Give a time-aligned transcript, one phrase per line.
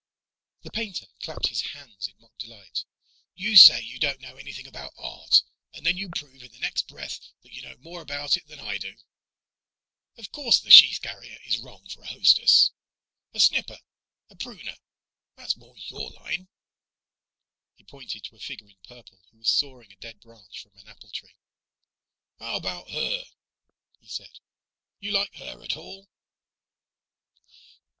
[0.63, 2.85] The painter clapped his hands in mock delight.
[3.35, 5.43] "You say you don't know anything about art,
[5.75, 8.59] and then you prove in the next breath that you know more about it than
[8.59, 8.97] I do!
[10.17, 12.71] Of course the sheave carrier is wrong for a hostess!
[13.35, 13.77] A snipper,
[14.31, 14.75] a pruner
[15.35, 16.47] that's more your line."
[17.75, 20.87] He pointed to a figure in purple who was sawing a dead branch from an
[20.87, 21.35] apple tree.
[22.39, 23.23] "How about her?"
[23.99, 24.39] he said.
[24.99, 26.09] "You like her at all?"